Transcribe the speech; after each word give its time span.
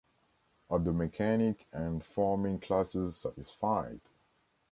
Are 0.71 0.79
the 0.79 0.91
mechanic 0.93 1.67
and 1.71 2.03
farming 2.03 2.61
classes 2.61 3.17
satisfied? 3.17 4.01